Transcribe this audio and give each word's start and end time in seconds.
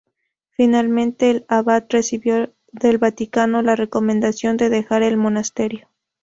Finalmente 0.49 1.29
el 1.29 1.45
abad 1.47 1.85
recibió 1.89 2.51
del 2.71 2.97
Vaticano 2.97 3.61
la 3.61 3.75
"recomendación" 3.75 4.57
de 4.57 4.69
dejar 4.69 5.03
el 5.03 5.15
monasterio. 5.15 5.89